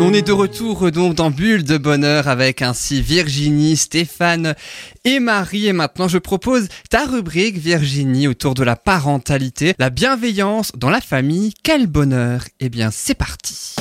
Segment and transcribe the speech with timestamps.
[0.00, 4.54] On est de retour donc dans Bulle de Bonheur avec ainsi Virginie, Stéphane
[5.04, 5.66] et Marie.
[5.66, 11.00] Et maintenant, je propose ta rubrique Virginie autour de la parentalité, la bienveillance dans la
[11.00, 11.52] famille.
[11.62, 13.74] Quel bonheur Eh bien, c'est parti.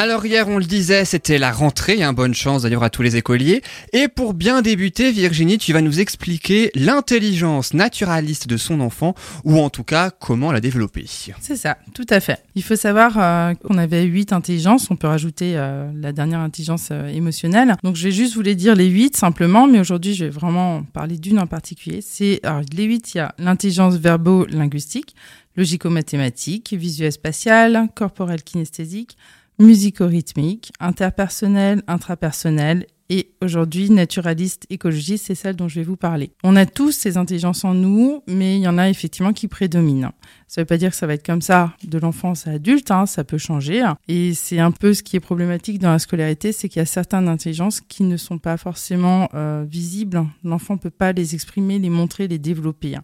[0.00, 3.16] Alors hier, on le disait, c'était la rentrée, hein, bonne chance d'ailleurs à tous les
[3.16, 3.62] écoliers.
[3.92, 9.58] Et pour bien débuter, Virginie, tu vas nous expliquer l'intelligence naturaliste de son enfant, ou
[9.58, 11.04] en tout cas comment la développer.
[11.40, 12.44] C'est ça, tout à fait.
[12.54, 16.90] Il faut savoir euh, qu'on avait huit intelligences, on peut rajouter euh, la dernière intelligence
[16.92, 17.74] euh, émotionnelle.
[17.82, 20.84] Donc je vais juste vous les dire les huit simplement, mais aujourd'hui je vais vraiment
[20.84, 22.02] parler d'une en particulier.
[22.02, 22.40] C'est
[22.72, 25.16] les huit, il y a l'intelligence verbo-linguistique,
[25.56, 29.16] logico-mathématique, visuel-spatiale, corporel-kinesthésique,
[29.58, 36.30] musico-rythmique, interpersonnel, intrapersonnel et aujourd'hui naturaliste, écologiste, c'est celle dont je vais vous parler.
[36.44, 40.12] On a tous ces intelligences en nous, mais il y en a effectivement qui prédominent.
[40.46, 42.90] Ça ne veut pas dire que ça va être comme ça de l'enfance à l'adulte,
[42.90, 43.82] hein, ça peut changer.
[44.08, 46.86] Et c'est un peu ce qui est problématique dans la scolarité, c'est qu'il y a
[46.86, 50.24] certaines intelligences qui ne sont pas forcément euh, visibles.
[50.44, 52.96] L'enfant ne peut pas les exprimer, les montrer, les développer.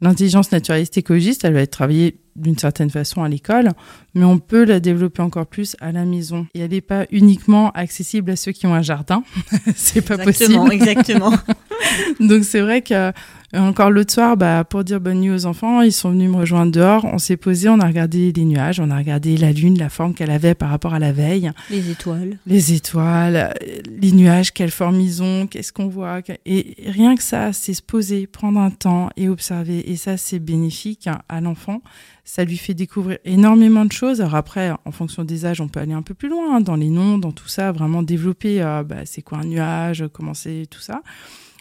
[0.00, 3.70] L'intelligence naturaliste écologiste, elle va être travaillée d'une certaine façon à l'école,
[4.14, 6.46] mais on peut la développer encore plus à la maison.
[6.54, 9.22] Et elle n'est pas uniquement accessible à ceux qui ont un jardin.
[9.76, 10.72] c'est pas exactement, possible.
[10.86, 11.32] Exactement.
[12.20, 13.12] Donc c'est vrai que
[13.54, 16.72] encore l'autre soir, bah, pour dire bonne nuit aux enfants, ils sont venus me rejoindre
[16.72, 17.04] dehors.
[17.04, 20.14] On s'est posé, on a regardé les nuages, on a regardé la lune, la forme
[20.14, 21.50] qu'elle avait par rapport à la veille.
[21.70, 22.38] Les étoiles.
[22.46, 23.54] Les étoiles,
[24.00, 26.20] les nuages, quelle forme ils ont, qu'est-ce qu'on voit.
[26.44, 29.90] Et rien que ça, c'est se poser, prendre un temps et observer.
[29.90, 31.80] Et ça, c'est bénéfique à l'enfant.
[32.28, 34.20] Ça lui fait découvrir énormément de choses.
[34.20, 36.74] Alors après, en fonction des âges, on peut aller un peu plus loin hein, dans
[36.74, 40.66] les noms, dans tout ça, vraiment développer euh, bah, c'est quoi un nuage, comment c'est
[40.68, 41.02] tout ça.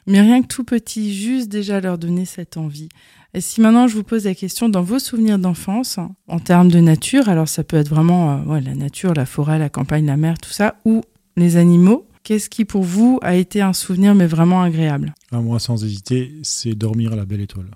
[0.08, 2.90] Mais rien que tout petit, juste déjà leur donner cette envie.
[3.36, 6.80] Et si maintenant je vous pose la question dans vos souvenirs d'enfance, en termes de
[6.80, 10.40] nature, alors ça peut être vraiment euh, la nature, la forêt, la campagne, la mer,
[10.40, 11.04] tout ça, ou
[11.38, 15.14] les animaux, qu'est-ce qui pour vous a été un souvenir mais vraiment agréable?
[15.32, 17.70] Ah, Moi, sans hésiter, c'est dormir à la belle étoile.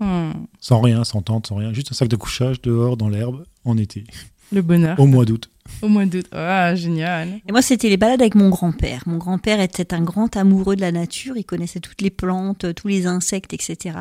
[0.00, 0.32] Hmm.
[0.60, 3.78] Sans rien, sans tente, sans rien, juste un sac de couchage dehors dans l'herbe en
[3.78, 4.04] été.
[4.52, 4.98] Le bonheur.
[5.00, 5.50] Au mois d'août.
[5.82, 6.26] Au mois d'août.
[6.32, 7.40] Ah, génial.
[7.48, 9.02] Et moi, c'était les balades avec mon grand-père.
[9.06, 11.36] Mon grand-père était un grand amoureux de la nature.
[11.36, 13.98] Il connaissait toutes les plantes, tous les insectes, etc.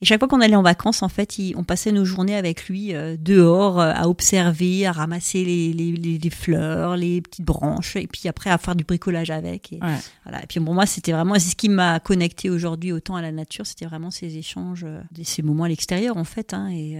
[0.00, 2.94] Et chaque fois qu'on allait en vacances, en fait, on passait nos journées avec lui
[2.94, 8.28] euh, dehors euh, à observer, à ramasser les, les, fleurs, les petites branches, et puis
[8.28, 9.72] après à faire du bricolage avec.
[9.72, 9.80] Et,
[10.24, 10.42] voilà.
[10.42, 13.32] et puis pour moi, c'était vraiment, c'est ce qui m'a connecté aujourd'hui autant à la
[13.32, 13.66] nature.
[13.66, 16.54] C'était vraiment ces échanges, euh, ces moments à l'extérieur, en fait.
[16.54, 16.98] Hein, et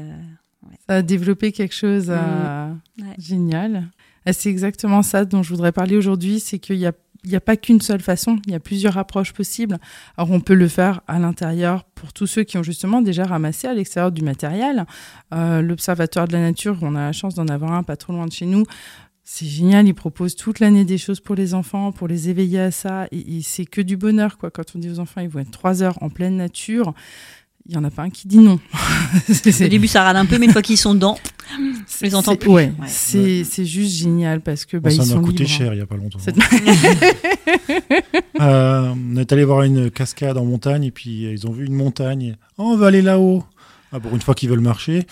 [0.88, 2.72] ça a développé quelque chose euh,
[3.19, 3.88] génial.
[4.32, 6.93] C'est exactement ça dont je voudrais parler aujourd'hui, c'est qu'il n'y a,
[7.32, 9.78] a pas qu'une seule façon, il y a plusieurs approches possibles.
[10.16, 13.69] Alors on peut le faire à l'intérieur pour tous ceux qui ont justement déjà ramassé
[13.69, 14.84] à l'extérieur du matériel.
[15.32, 18.26] Euh, L'Observatoire de la nature, on a la chance d'en avoir un pas trop loin
[18.26, 18.65] de chez nous.
[19.28, 22.71] C'est génial, il propose toute l'année des choses pour les enfants, pour les éveiller à
[22.71, 23.09] ça.
[23.10, 24.53] Et, et c'est que du bonheur, quoi.
[24.53, 26.94] Quand on dit aux enfants, ils vont être trois heures en pleine nature
[27.69, 28.60] il y en a pas un qui dit non.
[29.28, 31.19] Au début, ça rade un peu, mais une fois qu'ils sont dedans,
[31.59, 32.50] je les entends plus.
[32.50, 35.97] Ouais, c'est juste génial parce que bah, ça m'a coûté cher il y a pas
[35.97, 36.19] longtemps.
[38.41, 41.75] euh, on est allé voir une cascade en montagne et puis ils ont vu une
[41.75, 42.37] montagne.
[42.59, 43.44] Oh, on va aller là-haut.
[43.93, 45.06] Ah, pour une fois qu'ils veulent marcher.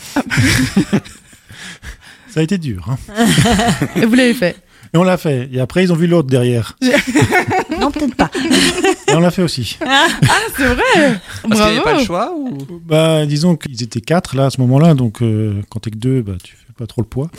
[2.29, 2.89] ça a été dur.
[2.89, 2.99] Hein.
[3.97, 4.57] et vous l'avez fait
[4.93, 5.49] et on l'a fait.
[5.53, 6.77] Et après, ils ont vu l'autre derrière.
[7.81, 8.31] non, peut-être pas.
[9.09, 9.79] Et on l'a fait aussi.
[9.87, 10.07] Ah,
[10.57, 12.59] c'est vrai Parce qu'il n'y avait pas le choix ou...
[12.85, 16.23] Bah, disons qu'ils étaient quatre là à ce moment-là, donc euh, quand t'es que deux,
[16.23, 17.31] bah, tu fais pas trop le poids.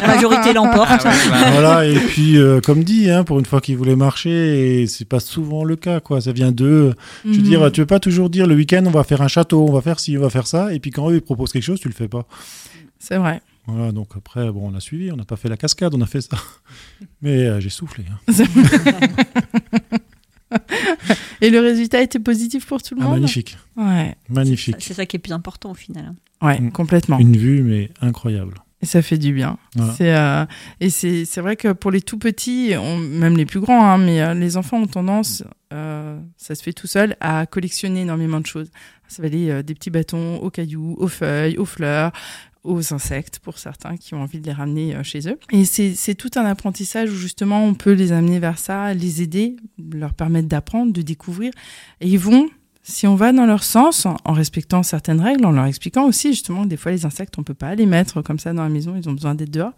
[0.00, 0.88] La majorité l'emporte.
[0.90, 1.50] Ah bah.
[1.52, 5.04] voilà, et puis euh, comme dit, hein, pour une fois qu'ils voulaient marcher, et c'est
[5.04, 6.20] pas souvent le cas, quoi.
[6.20, 6.94] Ça vient d'eux.
[7.24, 7.42] Je veux mhm.
[7.42, 9.80] dire, tu veux pas toujours dire le week-end on va faire un château, on va
[9.80, 11.88] faire ci, on va faire ça, et puis quand eux ils proposent quelque chose, tu
[11.88, 12.26] le fais pas.
[12.98, 13.40] C'est vrai.
[13.68, 16.06] Voilà, donc après, bon, on a suivi, on n'a pas fait la cascade, on a
[16.06, 16.38] fait ça.
[17.22, 18.04] Mais euh, j'ai soufflé.
[18.10, 18.18] Hein.
[21.42, 23.14] Et le résultat était positif pour tout le ah, monde?
[23.16, 23.58] Magnifique.
[23.76, 24.16] Ouais.
[24.30, 24.76] Magnifique.
[24.78, 26.06] C'est ça qui est plus important au final.
[26.06, 26.46] Hein.
[26.46, 26.72] Ouais, mm.
[26.72, 27.18] complètement.
[27.18, 28.54] Une vue, mais incroyable.
[28.80, 29.58] Et ça fait du bien.
[29.96, 30.46] C'est euh,
[30.80, 34.34] et c'est vrai que pour les tout petits, même les plus grands, hein, mais euh,
[34.34, 38.70] les enfants ont tendance, ça se fait tout seul, à collectionner énormément de choses.
[39.08, 42.12] Ça va aller des petits bâtons aux cailloux, aux feuilles, aux fleurs,
[42.68, 45.38] aux insectes pour certains qui ont envie de les ramener euh, chez eux.
[45.52, 49.56] Et c'est tout un apprentissage où justement on peut les amener vers ça, les aider,
[49.92, 51.52] leur permettre d'apprendre, de découvrir.
[52.00, 52.48] Et ils vont,
[52.82, 56.64] si on va dans leur sens, en respectant certaines règles, en leur expliquant aussi justement
[56.64, 58.94] que des fois les insectes, on peut pas les mettre comme ça dans la maison,
[58.96, 59.74] ils ont besoin d'être dehors.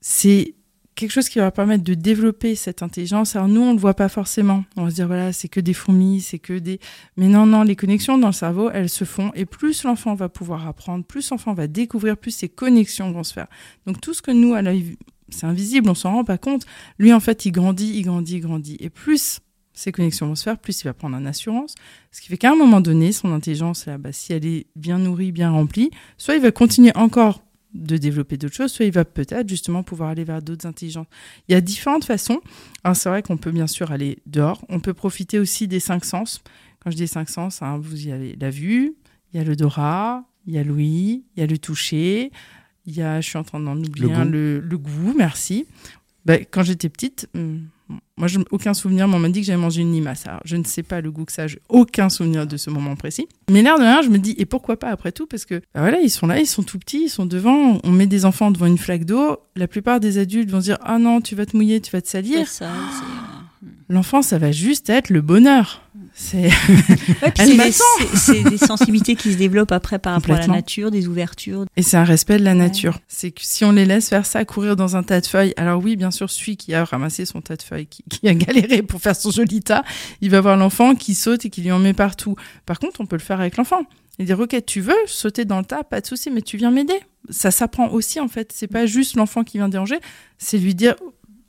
[0.00, 0.54] C'est
[0.94, 3.36] quelque chose qui va permettre de développer cette intelligence.
[3.36, 4.64] Alors nous, on le voit pas forcément.
[4.76, 6.80] On va se dire voilà, c'est que des fourmis, c'est que des.
[7.16, 9.32] Mais non, non, les connexions dans le cerveau, elles se font.
[9.34, 13.32] Et plus l'enfant va pouvoir apprendre, plus l'enfant va découvrir, plus ces connexions vont se
[13.32, 13.46] faire.
[13.86, 14.96] Donc tout ce que nous, à l'œil,
[15.28, 16.64] c'est invisible, on s'en rend pas compte.
[16.98, 18.76] Lui, en fait, il grandit, il grandit, il grandit.
[18.80, 19.40] Et plus
[19.72, 21.74] ces connexions vont se faire, plus il va prendre en assurance.
[22.12, 24.98] Ce qui fait qu'à un moment donné, son intelligence, là, bah, si elle est bien
[24.98, 27.43] nourrie, bien remplie, soit il va continuer encore
[27.74, 31.06] de développer d'autres choses, soit il va peut-être justement pouvoir aller vers d'autres intelligences.
[31.48, 32.40] Il y a différentes façons.
[32.94, 34.64] c'est vrai qu'on peut bien sûr aller dehors.
[34.68, 36.42] On peut profiter aussi des cinq sens.
[36.80, 38.94] Quand je dis cinq sens, hein, vous y avez la vue,
[39.32, 42.30] il y a l'odorat, il y a l'ouïe, il y a le toucher,
[42.86, 45.66] il y a, je suis en train d'en oublier le, un, le, goût, merci.
[46.24, 47.58] Bah, quand j'étais petite, hmm,
[48.16, 50.26] moi, je, aucun souvenir, on m'a dit que j'avais mangé une limace.
[50.26, 52.96] Alors, je ne sais pas le goût que ça, j'ai aucun souvenir de ce moment
[52.96, 53.28] précis.
[53.50, 55.26] Mais l'air de rien, je me dis, et pourquoi pas après tout?
[55.26, 57.90] Parce que, bah voilà, ils sont là, ils sont tout petits, ils sont devant, on
[57.90, 59.38] met des enfants devant une flaque d'eau.
[59.56, 62.08] La plupart des adultes vont dire, ah non, tu vas te mouiller, tu vas te
[62.08, 62.46] salir.
[63.88, 65.83] L'enfant, ça va juste être le bonheur.
[68.14, 71.64] C'est des sensibilités qui se développent après par rapport à la nature, des ouvertures.
[71.76, 73.00] Et c'est un respect de la nature.
[73.08, 75.82] C'est que si on les laisse faire ça, courir dans un tas de feuilles, alors
[75.82, 78.82] oui, bien sûr, celui qui a ramassé son tas de feuilles, qui, qui a galéré
[78.82, 79.84] pour faire son joli tas,
[80.20, 82.36] il va voir l'enfant qui saute et qui lui en met partout.
[82.64, 83.82] Par contre, on peut le faire avec l'enfant.
[84.20, 85.82] Il dire ok tu veux sauter dans le tas?
[85.82, 87.00] Pas de souci mais tu viens m'aider
[87.30, 89.98] ça s'apprend aussi en fait c'est pas juste l'enfant qui vient déranger
[90.38, 90.94] c'est lui dire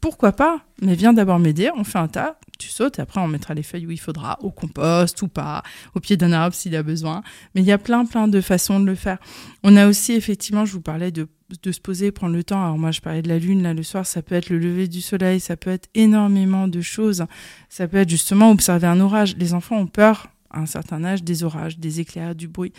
[0.01, 3.27] pourquoi pas Mais viens d'abord m'aider, on fait un tas, tu sautes et après on
[3.27, 5.63] mettra les feuilles où il faudra, au compost ou pas,
[5.95, 7.23] au pied d'un arbre s'il a besoin.
[7.53, 9.17] Mais il y a plein plein de façons de le faire.
[9.63, 11.27] On a aussi effectivement, je vous parlais de,
[11.61, 12.63] de se poser, prendre le temps.
[12.63, 14.87] Alors moi je parlais de la lune là le soir, ça peut être le lever
[14.87, 17.25] du soleil, ça peut être énormément de choses.
[17.69, 19.35] Ça peut être justement observer un orage.
[19.37, 22.73] Les enfants ont peur à un certain âge des orages, des éclairs, du bruit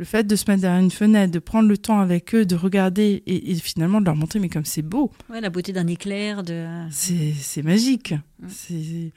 [0.00, 2.56] le fait de se mettre derrière une fenêtre, de prendre le temps avec eux, de
[2.56, 5.12] regarder et, finalement de leur montrer mais comme c'est beau.
[5.28, 6.64] Ouais, la beauté d'un éclair, de.
[6.90, 8.14] C'est magique.
[8.48, 9.12] C'est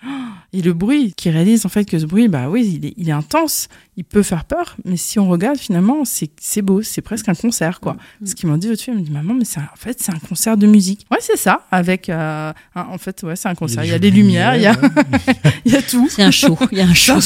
[0.51, 3.07] et le bruit qui réalise en fait que ce bruit, bah oui, il est, il
[3.07, 7.29] est intense, il peut faire peur, mais si on regarde finalement, c'est beau, c'est presque
[7.29, 7.95] un concert quoi.
[8.19, 8.25] Mm.
[8.25, 10.57] Ce qu'ils m'ont dit au-dessus, elle me dit maman, mais en fait c'est un concert
[10.57, 11.05] de musique.
[11.09, 11.65] Ouais, c'est ça.
[11.71, 13.85] Avec euh, en fait ouais, c'est un concert.
[13.85, 14.75] Il y a, des lumières, il y a
[15.65, 16.09] il y a tout.
[16.09, 16.57] C'est un show.
[16.73, 17.13] Il y a un show.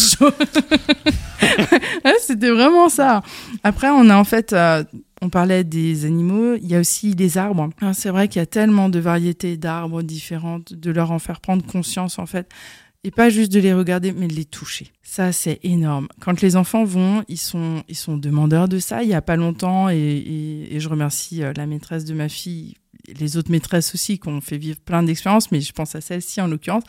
[2.27, 3.23] C'était vraiment ça.
[3.63, 4.83] Après, on a en fait euh,
[5.21, 7.69] on parlait des animaux, il y a aussi les arbres.
[7.93, 11.65] C'est vrai qu'il y a tellement de variétés d'arbres différentes, de leur en faire prendre
[11.65, 12.51] conscience en fait.
[13.03, 14.91] Et pas juste de les regarder, mais de les toucher.
[15.01, 16.09] Ça, c'est énorme.
[16.19, 19.03] Quand les enfants vont, ils sont, ils sont demandeurs de ça.
[19.03, 22.73] Il y a pas longtemps, et, je remercie euh, la maîtresse de ma fille,
[23.07, 26.41] les autres maîtresses aussi, qui ont fait vivre plein d'expériences, mais je pense à celle-ci
[26.41, 26.83] en l'occurrence.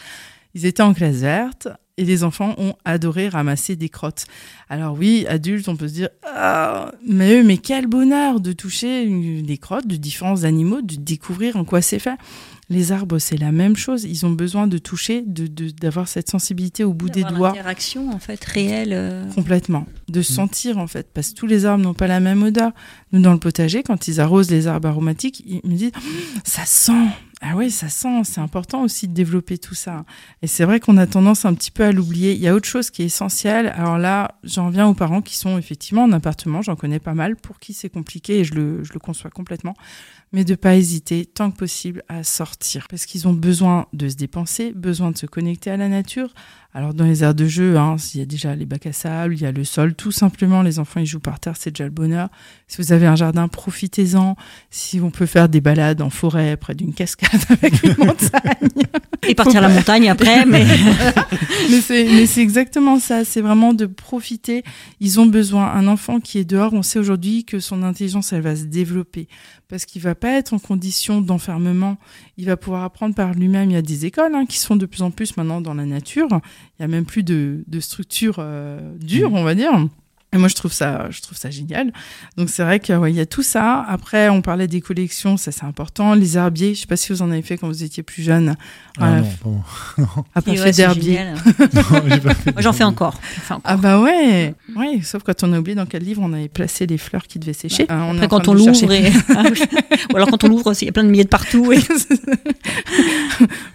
[0.54, 4.26] Ils étaient en classe verte et les enfants ont adoré ramasser des crottes.
[4.70, 9.06] Alors oui, adultes, on peut se dire, ah, mais, mais quel bonheur de toucher
[9.42, 12.16] des crottes de différents animaux, de découvrir en quoi c'est fait.
[12.70, 14.04] Les arbres, c'est la même chose.
[14.04, 17.50] Ils ont besoin de toucher, de d'avoir cette sensibilité au bout des doigts.
[17.50, 18.92] Interaction en fait réelle.
[18.92, 19.24] Euh.
[19.32, 19.86] Complètement.
[20.08, 20.24] De mm.
[20.24, 22.72] sentir en fait, parce que tous les arbres n'ont pas la même odeur.
[23.12, 25.92] Nous dans le potager, quand ils arrosent les arbres aromatiques, ils me disent
[26.44, 26.92] ça sent.
[27.40, 28.24] Ah oui, ça sent.
[28.24, 30.04] C'est important aussi de développer tout ça.
[30.42, 32.32] Et c'est vrai qu'on a tendance un petit peu à l'oublier.
[32.32, 33.72] Il y a autre chose qui est essentielle.
[33.76, 36.62] Alors là, j'en viens aux parents qui sont effectivement en appartement.
[36.62, 39.74] J'en connais pas mal pour qui c'est compliqué et je le, je le conçois complètement
[40.32, 44.16] mais de pas hésiter tant que possible à sortir parce qu'ils ont besoin de se
[44.16, 46.34] dépenser, besoin de se connecter à la nature,
[46.74, 49.34] alors dans les aires de jeu, hein, il y a déjà les bacs à sable,
[49.34, 51.84] il y a le sol, tout simplement, les enfants ils jouent par terre, c'est déjà
[51.84, 52.28] le bonheur.
[52.66, 54.36] Si vous avez un jardin, profitez-en.
[54.70, 58.68] Si on peut faire des balades en forêt, près d'une cascade avec une montagne.
[59.26, 60.66] Et partir à la montagne après, mais...
[61.70, 64.62] mais c'est exactement ça, c'est vraiment de profiter.
[65.00, 68.42] Ils ont besoin, un enfant qui est dehors, on sait aujourd'hui que son intelligence, elle
[68.42, 69.26] va se développer
[69.68, 71.98] parce qu'il va pas être en condition d'enfermement.
[72.38, 73.70] Il va pouvoir apprendre par lui-même.
[73.70, 75.84] Il y a des écoles hein, qui sont de plus en plus maintenant dans la
[75.84, 76.28] nature.
[76.78, 79.36] Il y a même plus de, de structure euh, dure, mm.
[79.36, 79.72] on va dire.
[80.34, 81.90] Et moi, je trouve ça, je trouve ça génial.
[82.36, 83.82] Donc, c'est vrai qu'il ouais, y a tout ça.
[83.88, 86.12] Après, on parlait des collections, ça c'est important.
[86.12, 88.54] Les herbiers, je sais pas si vous en avez fait quand vous étiez plus jeune.
[89.00, 89.62] Ah non, bon.
[90.34, 91.20] Après, fait d'herbiers.
[91.90, 93.18] Moi, j'en fais encore.
[93.64, 95.02] Ah bah ouais, oui.
[95.02, 97.54] Sauf quand on a oublié dans quel livre on avait placé les fleurs qui devaient
[97.54, 97.86] sécher.
[97.86, 99.10] Bah, on après, quand on l'ouvre, et...
[99.34, 99.44] Ah
[100.12, 101.72] ou alors quand on l'ouvre, il y a plein de milliers de partout.
[101.72, 101.78] Et...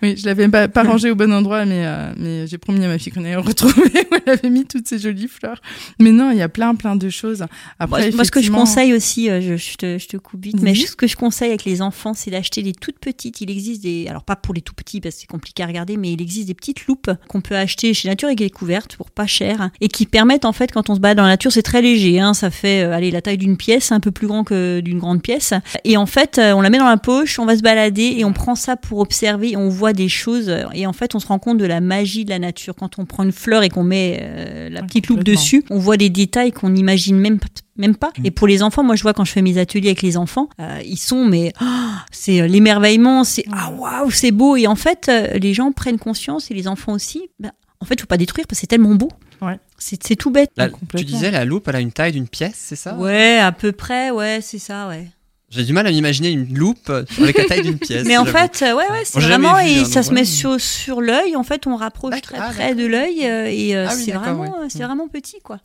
[0.03, 2.87] oui, je l'avais pas, pas rangé au bon endroit, mais euh, mais j'ai promis à
[2.87, 5.61] ma fille qu'on allait retrouver où elle avait mis toutes ces jolies fleurs.
[5.99, 7.45] Mais non, il y y a plein, plein de choses.
[7.79, 10.43] Après, moi, moi, ce que je conseille aussi, euh, je, je te, je te coupe
[10.43, 10.75] vite, mais Mhm.
[10.87, 13.41] ce que je conseille avec les enfants, c'est d'acheter des toutes petites.
[13.41, 15.97] Il existe des, alors pas pour les tout petits parce que c'est compliqué à regarder,
[15.97, 19.27] mais il existe des petites loupes qu'on peut acheter chez Nature et Découverte pour pas
[19.27, 21.81] cher et qui permettent en fait quand on se balade dans la nature, c'est très
[21.81, 24.79] léger, hein, ça fait euh, allez la taille d'une pièce, un peu plus grand que
[24.79, 27.55] d'une grande pièce, et en fait euh, on la met dans la poche, on va
[27.57, 31.15] se balader et on prend ça pour observer, on voit des choses et en fait
[31.15, 33.63] on se rend compte de la magie de la nature quand on prend une fleur
[33.63, 37.39] et qu'on met euh, la petite loupe dessus, on voit des détails qu'on n'imagine même
[37.39, 38.11] pas même pas.
[38.19, 38.25] Mm.
[38.27, 40.47] Et pour les enfants, moi je vois quand je fais mes ateliers avec les enfants,
[40.59, 44.75] euh, ils sont mais ah, c'est euh, l'émerveillement, c'est ah waouh c'est beau et en
[44.75, 47.29] fait euh, les gens prennent conscience et les enfants aussi.
[47.39, 49.09] ben, en fait, faut pas détruire parce que c'est tellement beau.
[49.41, 49.59] Ouais.
[49.77, 50.51] C'est c'est tout bête.
[50.55, 52.95] La- tu disais la loupe, elle a une taille d'une pièce, c'est ça?
[52.95, 55.07] Ouais, à peu près, ouais, c'est ça, ouais.
[55.49, 58.03] J'ai du mal à m'imaginer une loupe avec la taille d'une pièce.
[58.07, 60.61] Mais en fait, euh, ouais, ouais, c'est vraiment vu, et hein, ça se met sur
[60.61, 61.35] sur l'œil.
[61.35, 64.03] En fait, on rapproche D'accord, très ah, près de l'œil euh, et euh, Ah oui,
[64.05, 64.85] c'est vraiment, c'est Mm.
[64.85, 65.59] vraiment petit, quoi.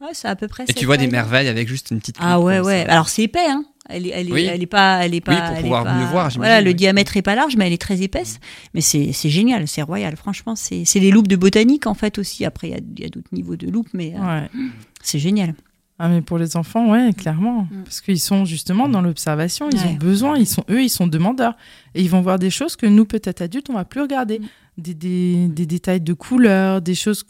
[0.00, 0.64] Ouais, c'est à peu près.
[0.68, 2.84] Et tu vois des merveilles avec juste une petite Ah ouais, ouais.
[2.86, 2.92] ça.
[2.92, 3.64] Alors c'est épais, hein.
[3.88, 4.44] Elle est, elle est, Oui.
[4.44, 5.36] elle est pas, elle est pas.
[5.36, 6.74] pour elle est pouvoir pas- mieux voir, Voilà, le oui.
[6.74, 8.40] diamètre est pas large, mais elle est très épaisse.
[8.72, 10.16] Mais c'est, c'est génial, c'est royal.
[10.16, 12.44] Franchement, c'est, c'est des loupes de botanique en fait aussi.
[12.46, 14.48] Après, il y a, d'autres niveaux de loupes, mais euh, Ouais.
[15.02, 15.54] c'est génial.
[15.98, 17.84] Ah mais pour les enfants, ouais, clairement, Mm.
[17.84, 19.86] parce qu'ils sont justement dans l'observation, ils Ouais.
[19.90, 21.54] ont besoin, ils sont eux, ils sont demandeurs
[21.94, 24.46] et ils vont voir des choses que nous peut-être adultes on va plus regarder, Mm.
[24.78, 27.22] des, des, des détails de couleurs, des choses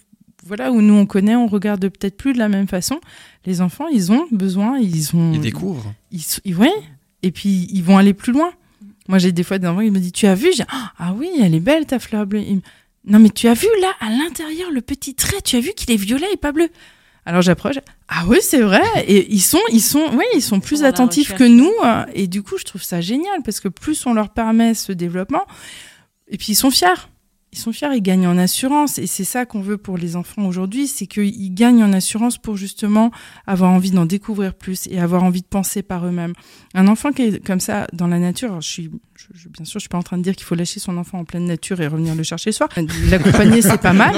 [0.46, 3.00] voilà où nous on connaît, on regarde peut-être plus de la même façon.
[3.46, 5.92] Les enfants, ils ont besoin, ils ont Ils découvrent.
[6.12, 6.72] ils, ils- ouais,
[7.22, 8.50] et puis ils vont aller plus loin.
[9.08, 10.64] Moi, j'ai des fois des enfants qui me disent Tu as vu J'ai,
[10.98, 12.42] Ah oui, elle est belle ta fleur bleue.
[13.06, 15.90] Non, mais tu as vu là, à l'intérieur, le petit trait, tu as vu qu'il
[15.90, 16.68] est violet et pas bleu.
[17.26, 17.76] Alors j'approche.
[18.08, 18.82] Ah oui, c'est vrai.
[19.06, 21.72] Et ils sont, ils sont, oui, ils sont plus attentifs que nous.
[21.84, 24.92] euh, Et du coup, je trouve ça génial parce que plus on leur permet ce
[24.92, 25.42] développement,
[26.28, 26.88] et puis ils sont fiers.
[27.54, 28.98] Ils sont fiers, ils gagnent en assurance.
[28.98, 32.56] Et c'est ça qu'on veut pour les enfants aujourd'hui, c'est qu'ils gagnent en assurance pour
[32.56, 33.12] justement
[33.46, 36.32] avoir envie d'en découvrir plus et avoir envie de penser par eux-mêmes.
[36.74, 39.78] Un enfant qui est comme ça dans la nature, je suis, je- je- bien sûr,
[39.78, 41.80] je suis pas en train de dire qu'il faut lâcher son enfant en pleine nature
[41.80, 42.68] et revenir le chercher le soir.
[43.08, 44.14] L'accompagner, c'est pas mal.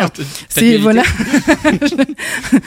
[0.49, 1.03] C'est voilà,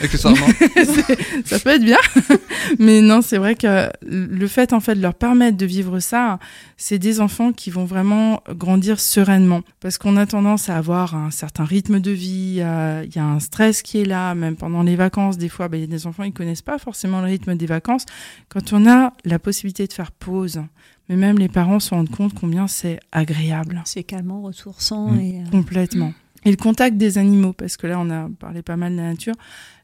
[1.44, 1.98] ça peut être bien.
[2.78, 6.38] Mais non, c'est vrai que le fait en fait de leur permettre de vivre ça,
[6.76, 9.62] c'est des enfants qui vont vraiment grandir sereinement.
[9.80, 13.24] Parce qu'on a tendance à avoir un certain rythme de vie, à- il y a
[13.24, 15.38] un stress qui est là, même pendant les vacances.
[15.38, 17.66] Des fois, ben, il y a des enfants, ils connaissent pas forcément le rythme des
[17.66, 18.04] vacances.
[18.48, 20.62] Quand on a la possibilité de faire pause,
[21.10, 23.82] mais même les parents se rendent compte combien c'est agréable.
[23.84, 25.20] C'est calmant, ressourçant Mm.
[25.20, 25.42] et.
[25.46, 26.14] euh, Complètement.
[26.46, 29.10] Et le contact des animaux, parce que là, on a parlé pas mal de la
[29.10, 29.34] nature.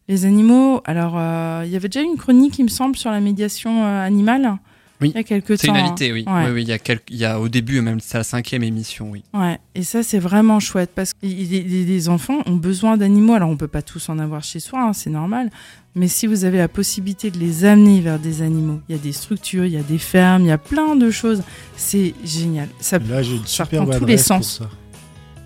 [0.09, 3.21] Les animaux, alors, euh, il y avait déjà une chronique, il me semble, sur la
[3.21, 4.57] médiation euh, animale.
[5.01, 5.11] Oui.
[5.15, 5.75] Il y a quelques C'est temps.
[5.75, 6.25] une hein.alité, oui.
[6.27, 6.45] Ouais.
[6.47, 8.63] Oui, oui, il y a, quelques- il y a au début, même c'est la cinquième
[8.63, 9.23] émission, oui.
[9.35, 13.35] Ouais, et ça c'est vraiment chouette parce que les, les- les enfants ont besoin d'animaux.
[13.35, 15.51] Alors on peut pas tous en avoir chez soi, hein, c'est normal.
[15.95, 19.03] Mais si vous avez la possibilité de les amener vers des animaux, il y a
[19.03, 21.43] des structures, il y a des fermes, il y a plein de choses.
[21.77, 22.69] C'est génial.
[22.81, 24.59] Ça, Là, j'ai une ça tous les adresse pour sens.
[24.59, 24.71] ça.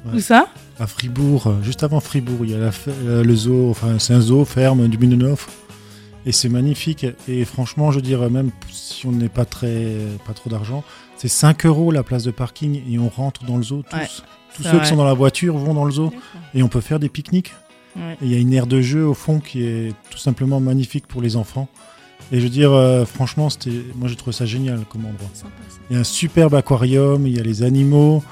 [0.07, 0.12] Ouais.
[0.14, 0.47] Tout ça?
[0.78, 4.14] À Fribourg, euh, juste avant Fribourg, il y a la euh, le zoo, enfin c'est
[4.14, 5.47] un zoo ferme du Minenhof.
[6.27, 7.07] Et c'est magnifique.
[7.29, 9.97] Et franchement, je dirais même si on n'est pas très,
[10.27, 10.85] pas trop d'argent,
[11.17, 13.97] c'est 5 euros la place de parking et on rentre dans le zoo tous.
[13.97, 14.07] Ouais,
[14.57, 14.81] Tous ceux vrai.
[14.81, 16.12] qui sont dans la voiture vont dans le zoo
[16.55, 17.53] et on peut faire des pique-niques.
[17.97, 18.12] Ouais.
[18.23, 21.07] Et il y a une aire de jeu au fond qui est tout simplement magnifique
[21.07, 21.69] pour les enfants.
[22.33, 25.29] Et je veux dire, euh, franchement, c'était, moi j'ai trouvé ça génial comme endroit.
[25.35, 25.50] sympa.
[25.91, 28.23] Il y a un superbe aquarium, il y a les animaux,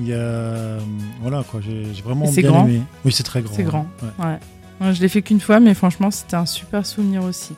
[0.00, 0.16] il y a.
[0.16, 0.80] euh,
[1.22, 2.82] Voilà quoi, j'ai vraiment bien grand aimé.
[3.04, 3.54] Oui, c'est très grand.
[3.54, 3.86] C'est grand.
[4.18, 4.38] ouais.
[4.80, 4.86] Ouais.
[4.86, 7.54] Moi, je l'ai fait qu'une fois, mais franchement, c'était un super souvenir aussi.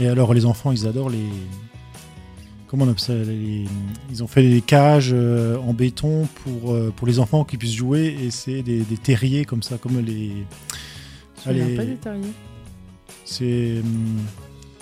[0.00, 1.24] Et alors, les enfants, ils adorent les.
[2.66, 3.66] Comment on appelle ça les-
[4.10, 7.74] Ils ont fait des cages euh, en béton pour, euh, pour les enfants qui puissent
[7.76, 10.32] jouer et c'est des, des terriers comme ça, comme les.
[11.44, 11.76] Souviens Allez.
[11.76, 12.32] pas des terriers.
[13.24, 13.76] C'est.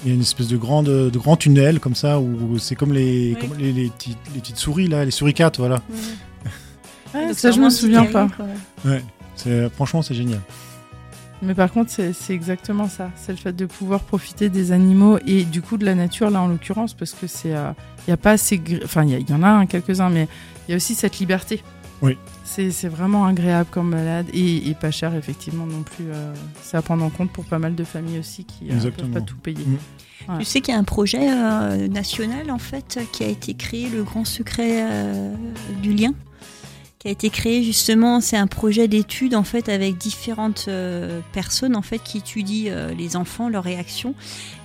[0.04, 2.92] Il y a une espèce de, grande, de grand tunnel comme ça où c'est comme
[2.92, 3.40] les, Oui.
[3.48, 5.80] comme les, les petites, les petites souris là, les suricates, voilà.
[7.14, 8.26] Ouais, Donc, ça, je me vraiment souviens pas.
[8.36, 8.46] quoi.
[9.36, 10.40] C'est- Franchement, c'est génial.
[11.42, 13.10] Mais par contre, c'est exactement ça.
[13.16, 16.40] C'est le fait de pouvoir profiter des animaux et du coup de la nature, là
[16.40, 17.50] en l'occurrence, parce que c'est.
[17.50, 18.58] Il n'y a pas assez.
[18.58, 20.28] gr- Enfin, il y, en a hein, quelques-uns, mais
[20.68, 21.62] il y a aussi cette liberté.
[22.00, 22.16] Oui.
[22.44, 26.06] C'est vraiment agréable comme balade et, et pas cher, effectivement, non plus.
[26.12, 28.76] euh, c'est à prendre en compte pour pas mal de familles aussi qui ne peuvent
[28.78, 29.12] Exactement.
[29.14, 29.64] pas tout payer.
[29.64, 30.32] Mm.
[30.32, 30.38] Ouais.
[30.40, 33.88] Tu sais qu'il y a un projet euh, national en fait qui a été créé,
[33.88, 35.34] le grand secret euh,
[35.82, 36.12] du lien,
[37.02, 38.20] qui a été créé justement.
[38.20, 42.94] C'est un projet d'étude en fait avec différentes euh, personnes en fait qui étudient euh,
[42.94, 44.14] les enfants, leurs réactions.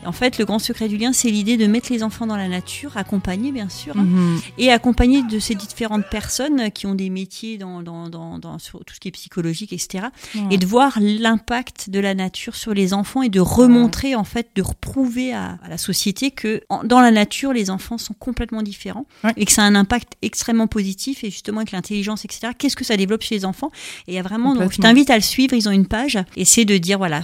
[0.03, 2.37] Et en fait, le grand secret du lien, c'est l'idée de mettre les enfants dans
[2.37, 4.39] la nature, accompagner bien sûr, hein, Mhm.
[4.59, 8.85] et accompagner de ces différentes personnes qui ont des métiers dans, dans, dans, dans- sur
[8.85, 10.05] tout ce qui est psychologique, etc.
[10.35, 10.41] Ouais.
[10.51, 14.49] Et de voir l'impact de la nature sur les enfants et de remontrer en fait,
[14.55, 18.61] de reprouver à, à la société que en- dans la nature, les enfants sont complètement
[18.61, 19.33] différents Ouais.
[19.37, 22.53] et que ça a un impact extrêmement positif et justement avec l'intelligence, etc.
[22.57, 23.71] Qu'est-ce que ça développe chez les enfants
[24.07, 25.53] Et il y a vraiment, donc je t'invite à le suivre.
[25.53, 27.21] Ils ont une page et c'est de dire voilà,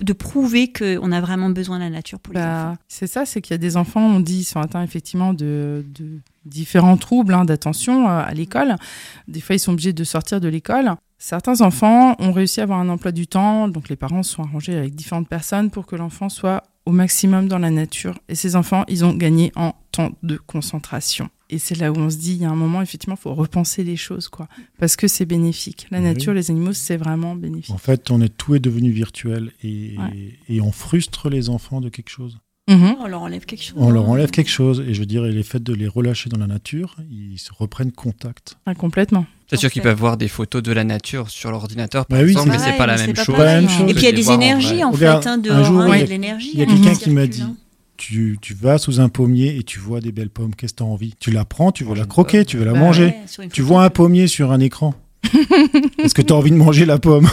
[0.00, 2.72] de prouver qu'on a vraiment besoin de la nature pour les enfants.
[2.72, 5.32] Bah, c'est ça, c'est qu'il y a des enfants, on dit, ils sont atteints effectivement
[5.32, 8.76] de, de différents troubles hein, d'attention euh, à l'école.
[9.28, 10.92] Des fois, ils sont obligés de sortir de l'école.
[11.18, 14.76] Certains enfants ont réussi à avoir un emploi du temps, donc les parents sont arrangés
[14.76, 18.18] avec différentes personnes pour que l'enfant soit au maximum dans la nature.
[18.28, 21.28] Et ces enfants, ils ont gagné en temps de concentration.
[21.48, 23.32] Et c'est là où on se dit, il y a un moment, effectivement, il faut
[23.34, 24.48] repenser les choses, quoi.
[24.80, 25.86] Parce que c'est bénéfique.
[25.92, 26.04] La Oui.
[26.04, 27.72] nature, les animaux, c'est vraiment bénéfique.
[27.74, 30.38] En fait, on est tout est devenu virtuel et, Ouais.
[30.48, 32.38] et on frustre les enfants de quelque chose.
[32.68, 32.96] Mhm.
[33.00, 33.74] On leur enlève quelque chose.
[33.76, 36.28] On leur enlève quelque chose et je veux dire, et les fait de les relâcher
[36.28, 38.56] dans la nature, ils se reprennent contact.
[38.66, 39.24] Ah, complètement.
[39.48, 42.30] C'est sûr qu'ils peuvent voir des photos de la nature sur l'ordinateur, par Bah oui,
[42.32, 43.36] exemple, mais c'est pas la même pas chose.
[43.36, 43.38] pareil.
[43.38, 43.88] Pas la même chose.
[43.88, 45.80] Et puis il y a de des en énergies en, fait, hein, un dehors, jour,
[45.82, 46.50] hein, il y a- a de l'énergie.
[46.54, 47.54] Il y a qui quelqu'un qui m'a dit, hein.
[47.96, 50.82] Tu, tu vas sous un pommier et tu vois des belles pommes, qu'est-ce que tu
[50.82, 51.14] as envie?
[51.18, 52.46] Tu la prends, tu veux la croquer, pomme.
[52.46, 53.14] tu veux la Bah manger.
[53.38, 54.94] Ouais, Tu vois un pommier sur un écran.
[55.98, 57.28] Est-ce que tu as envie de manger la pomme?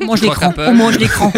[0.00, 0.52] On mange l'écran.
[0.58, 1.32] On mange l'écran.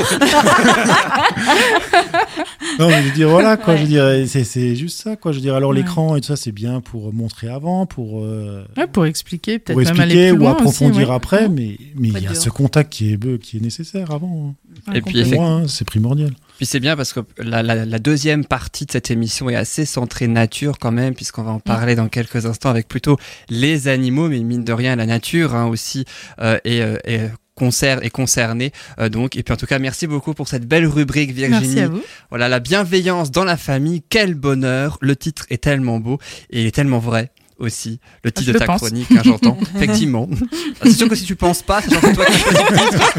[2.79, 3.75] Non, mais je veux dire, voilà, quoi.
[3.75, 3.79] Ouais.
[3.79, 5.33] Je veux dire, c'est, c'est juste ça, quoi.
[5.33, 5.77] Je veux dire, alors Ouais.
[5.77, 9.77] l'écran et tout ça, c'est bien pour montrer avant, pour, euh, Ouais, pour expliquer, peut-être
[9.79, 11.15] pour même aller expliquer plus ou loin approfondir aussi, ouais.
[11.17, 14.55] après, mais il y a ce contact qui est, be- qui est nécessaire avant.
[14.89, 14.93] hein.
[14.95, 16.33] Et puis, Pour effectivement, moi, hein, c'est primordial.
[16.57, 19.85] Puis c'est bien parce que la, la- la deuxième partie de cette émission est assez
[19.85, 23.19] centrée nature quand même, puisqu'on va en parler dans quelques instants avec plutôt
[23.49, 26.05] les animaux, mais mine de rien la nature hein, aussi
[26.41, 28.73] euh, est, euh, est concerne est concernée.
[28.99, 31.61] Euh, donc et puis en tout cas merci beaucoup pour cette belle rubrique Virginie.
[31.75, 32.03] Merci à vous.
[32.31, 34.99] Voilà la bienveillance dans la famille, quel bonheur.
[35.01, 36.19] Le titre est tellement beau
[36.51, 37.31] et il est tellement vrai.
[37.65, 38.83] Aussi, le titre je de ta pense.
[38.83, 39.57] chronique, hein, j'entends.
[39.77, 40.29] Effectivement.
[40.31, 42.67] Ah, C'est sûr que si tu penses pas, c'est toi qui titre,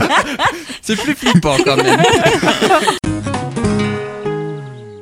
[0.83, 1.99] c'est plus flippant quand même.